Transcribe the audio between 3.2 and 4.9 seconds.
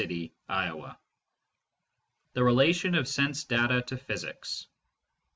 DATA TO PHYSICS I.